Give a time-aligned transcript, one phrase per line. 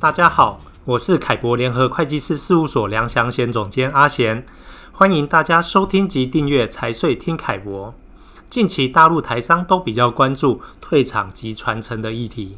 [0.00, 4.46] 大家好，我是凯博联合会计师事务所梁祥贤总监阿贤，
[4.92, 7.92] 欢迎大家收听及订阅财税听凯博。
[8.48, 12.56] 近期大陆台商都比较关注退场及传承的议题，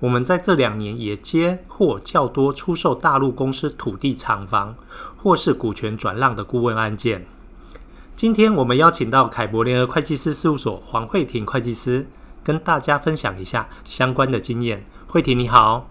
[0.00, 4.74] 我们在这两年也接获较多出售大陆公司土地厂房
[5.16, 7.24] 或是股权转让的顾问案件。
[8.16, 12.08] 今天我们邀请到凯博联合会计师事务所黄慧婷会计师，
[12.42, 14.84] 跟大家分享一下相关的经验。
[15.06, 15.88] 慧婷你好，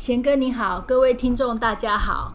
[0.00, 2.32] 贤哥你好，各位听众大家好。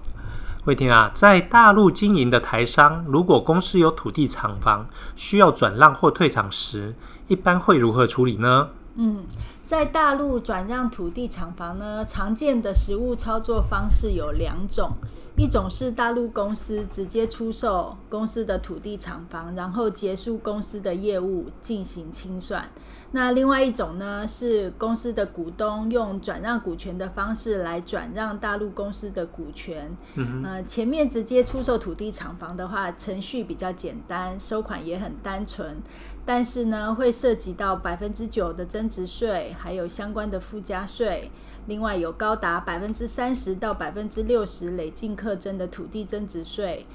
[0.63, 6.93] 慧婷啊，在大陆经营的台商，如果公司有土地厂房需要转让或退场时，
[7.27, 8.69] 一般会如何处理呢？
[8.97, 9.23] 嗯，
[9.65, 14.91] 在大陆转让土地厂房呢，常见的实务操作方式有两种。
[15.37, 22.69] 一种是大陆公司直接出售公司的土地厂房，然后结束公司的业务进行清算。
[23.11, 29.95] 那另外一种呢，是公司的股东用转让股权的方式来转让大陆公司的股权。
[30.15, 35.77] 嗯、呃，前面直接出售土地厂房的话，程序比较简单，收款也很单纯，
[36.25, 41.29] 但是呢，会涉及到百分之九的增值税，还有相关的附加税。
[41.67, 46.85] 另外有高达百分之三十到百分之六十累进课征的土地增值税，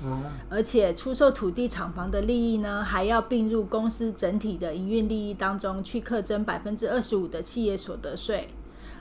[0.49, 8.49] 而且出售土地厂房的利益呢，还要并入公司整体的营运利益当中去课征百分之二十五的企业所得税，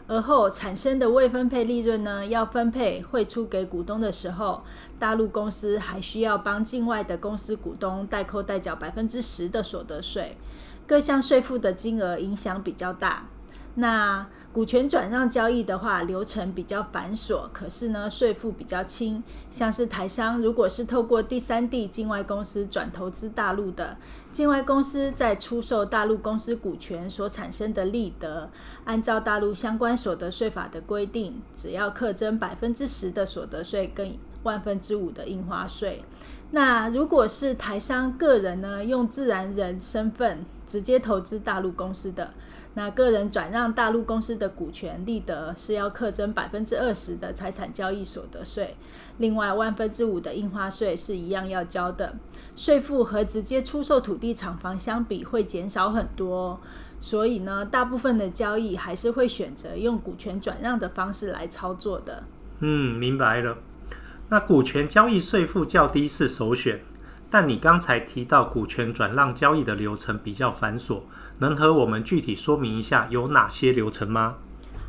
[0.10, 4.64] 而后产生的未分配利润呢，要分配汇出给股东的时候，
[4.98, 10.36] 大陆公司还需要帮境外的公司股东代扣代缴百分之十的所得税，
[10.88, 13.28] 各项税负的金额影响比较大。
[13.76, 19.24] 那股权转让交易的话，流程比较繁琐，可是呢，税负比较轻。
[19.52, 23.96] 像是台商如果是透过第三地境外公司转投资大陆的，
[24.32, 28.50] 境外公司在出售大陆公司股权所产生的利得，
[28.86, 34.12] 按照大陆相关所得税法的规定，只要课征百分之十的所得税跟
[34.42, 36.02] 万分之五的印花税。
[36.52, 42.32] 那如果是台商个人呢，用自然人身份直接投资大陆公司的。
[42.76, 48.78] 那个人转让大陆公司的股权利得是要课征百分之二十的财产交易所得税，
[49.18, 52.16] 另外万分之五的印花税是一样要交的，
[52.56, 56.62] 税负和直接出售土地厂房相比会减少很多，
[57.02, 62.24] 所以呢，大部分的交易还是会选择用股权转让的方式来操作的。
[62.60, 63.58] 嗯，明白了。
[64.30, 66.82] 那股权交易税负较低是首选。
[67.32, 71.02] 但你刚才提到股权转让交易的流程比较繁琐，
[71.38, 74.38] 能和我们具体说明一下有哪些流程吗？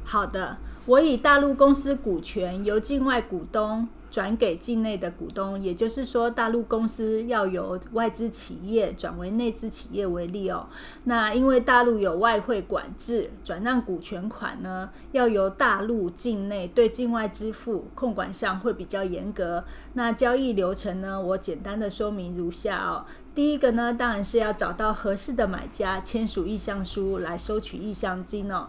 [0.07, 0.57] 好的，
[0.87, 10.67] 我以大陆公司股权由境外股东转给境内的股东，也就是说，大陆公司要由外资企业转为内资企业为例哦。
[11.05, 19.65] 那因为大陆有外汇管制，转让股权款呢，要由大陆境内对境外支付，控管上会比较严格。
[19.95, 23.07] 那交易流程呢，我简单的说明如下哦。
[23.33, 28.69] 第一个呢，当然是要找到合适的买家，签署意向书来收取意向金哦。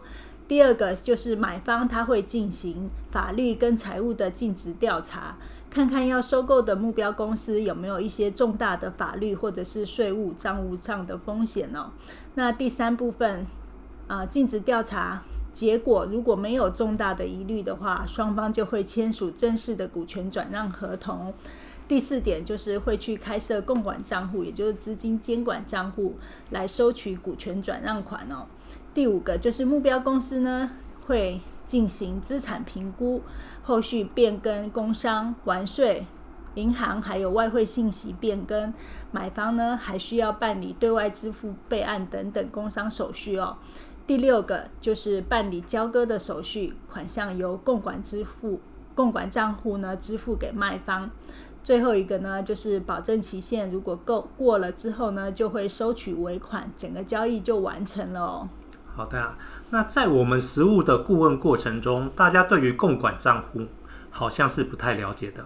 [0.52, 5.38] 第二个就是买方他会进行法律跟财务的尽职调查，
[5.70, 11.92] 看看要收购的目标公司有没有一些重大的法律或者是税务账务上的风险哦。
[12.36, 13.48] 那第三部分，
[14.08, 15.24] 啊，尽职调查
[15.54, 21.34] 结果如果没有重大的疑虑的话，双方就会签署正式的股权转让合同。
[21.88, 26.16] 第四点就是会去开设共管账户，也就是资金监管账户
[26.50, 28.48] 来收取股权转让款哦。
[28.94, 30.72] 第五个就是目标公司呢，
[31.06, 33.22] 会进行资产评估，
[33.64, 36.06] 后续变更工商、完税、
[36.56, 38.74] 银行还有外汇信息变更，
[39.12, 43.56] 买方呢还需要办理对外支付备案等等工商手续哦。
[44.06, 48.60] 第六个就是办理交割的手续，款项由共管支付，
[48.94, 51.10] 共管账户呢支付给卖方。
[51.64, 58.50] 最后一个呢就是保证期限如果够过了之后呢，就会收取尾款，整个交易就完成了哦。
[58.94, 59.36] 好的，
[59.70, 63.62] 那在我们实务的顾问过程中，大家对于共管账户
[64.10, 65.44] 好像是不太了解的，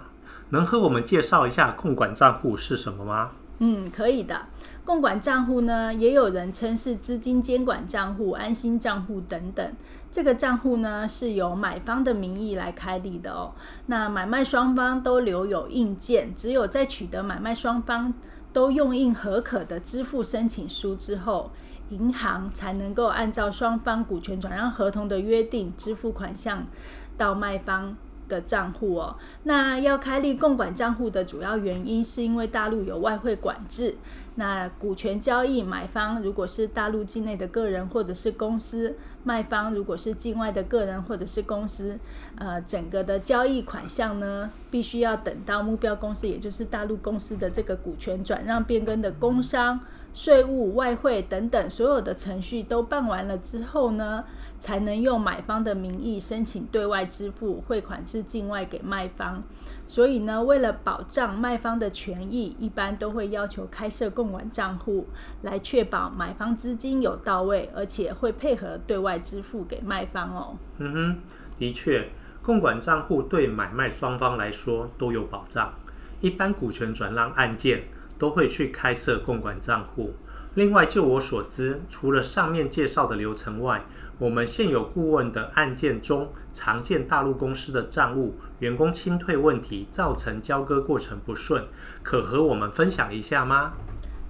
[0.50, 3.32] 能和我们介绍一下共管账户是什么吗？
[3.60, 4.48] 嗯，可以的。
[4.84, 9.74] 共管账户呢，也有人称是资金监管账户、安心账户等等。
[10.12, 13.54] 这个账户呢，是由买方的名义来开立的哦。
[13.86, 18.14] 那买卖双方都留有印鉴，只有在取得买卖双方
[18.52, 21.52] 都用印合可的支付申请书之后。
[21.90, 26.66] 银行才能够按照双方股权转让合同的约定支付款项
[27.18, 27.96] 到卖方
[28.28, 29.16] 的账户哦。
[29.44, 33.96] 那要开立共管账户的主要原因，是因为大陆有外汇管制，
[34.38, 41.98] 那股权交易，买方如果是大陆境内的个人或者是公司，卖方如果是境外的个人或者是公司，
[42.38, 49.80] 呃，整个的交易款项呢，必须要等到目标公司，也就是大陆公司的这个股权转让变更的工商、
[50.14, 54.26] 税务、外汇等等所有的程序都办完了之后呢，
[54.60, 59.42] 才能用买方的名义申请对外支付汇款至境外给卖方。
[59.88, 65.08] 所以呢，为了保障卖方的权益，一般都会要求开设公共管账户，
[65.44, 70.58] 来确保买方资金有到位，而且会配合对外支付给卖方哦。
[70.80, 71.18] 嗯哼，
[71.60, 72.10] 的确，
[72.42, 75.72] 共管账户对买卖双方来说都有保障。
[76.22, 77.84] 一般股权转让案件
[78.18, 80.16] 都会去开设共管账户。
[80.56, 83.86] 另外，就我所知，除了上面介绍的流程外，
[84.18, 91.66] 我们现有顾问的案件中，常见大陆公司的账务、员工清退问题，造成交割过程不顺，
[92.02, 93.74] 可和我们分享一下吗？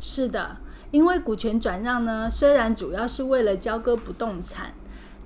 [0.08, 0.58] 是的，
[0.92, 4.72] 因为股权转让呢，虽然主要是为了交割不动产，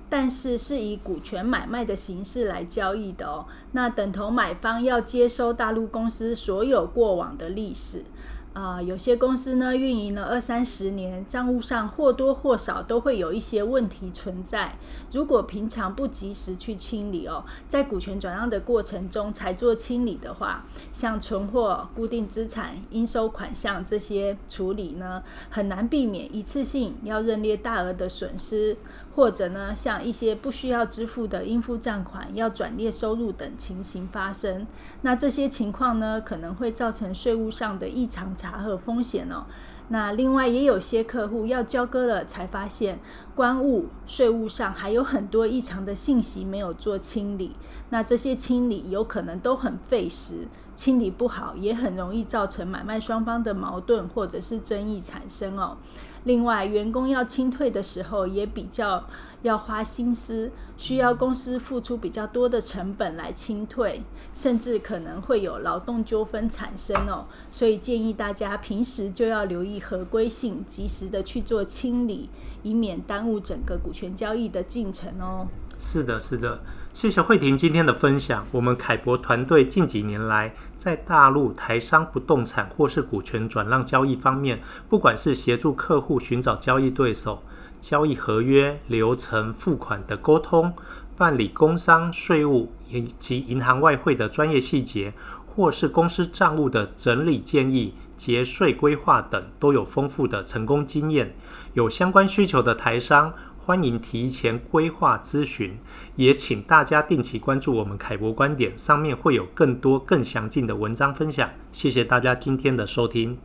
[0.08, 3.44] 但是是以股权买卖的形式来交易的哦。
[3.72, 8.04] 那等同买方要接收大陆公司所有过往的历史。
[8.52, 14.76] 啊、有些公司呢运营了二三十年，账务上或多或少都会有一些问题存在。
[15.12, 28.76] 如果平常不及时去清理哦，在股权转让的过程中才做清理的话，像存货、固定资产、应收款项这些处理呢，很难避免一次性要认列大额的损失。
[29.14, 34.66] 或者呢，像一些不需要支付的应付账款要转列收入等情形发生，
[35.02, 39.44] 那这些情况呢，可能会造成税务上的异常查核风险哦。
[39.88, 43.00] 那另外也有些客户要交割了，才发现
[43.34, 47.56] 关务税务上还有很多异常的信息没有做清理，
[47.88, 50.46] 那这些清理有可能都很费时，
[50.76, 55.76] 清理不好也很容易造成买卖双方的矛盾或者是争议产生哦。
[56.24, 59.06] 另外，员工要清退的时候也比较
[59.42, 64.02] 要花心思，需要公司付出比较多的成本来清退，
[64.34, 67.26] 甚至可能会有劳动纠纷产生哦。
[67.50, 72.28] 所以建议大家平时就要留意合规性，及时的去做清理，
[72.62, 75.48] 以免耽误整个股权交易的进程哦。
[75.82, 76.60] 是的，是的，
[76.92, 78.46] 谢谢慧婷今天的分享。
[78.52, 84.60] 我们凯博团队近几年来在大陆台商不动产或是股权转让交易方面，
[84.90, 87.42] 不管是协助客户寻找交易对手、
[87.80, 90.70] 交易合约流程、付款的沟通、
[91.16, 95.14] 办理工商税务以及银行外汇的专业细节，
[95.46, 101.34] 或是公司账务的整理建议、节税规划等，都有丰富的成功经验。
[101.72, 103.32] 有相关需求的台商，
[103.70, 105.78] 欢迎提前规划咨询，
[106.16, 111.48] 也请大家定期关注我们凯博观点，上面会有更多更详尽的文章分享。
[111.70, 113.38] 谢谢大家今天的收听，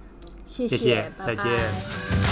[0.47, 2.24] 谢谢，谢谢，再见。